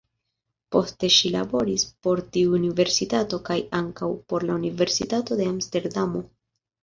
Poste 0.75 1.09
ŝi 1.15 1.29
laboris 1.33 1.83
por 2.07 2.21
tiu 2.37 2.55
universitato 2.59 3.39
kaj 3.49 3.57
ankaŭ 3.81 4.09
por 4.33 4.47
la 4.51 4.55
Universitato 4.61 5.37
de 5.43 5.47
Amsterdamo. 5.53 6.25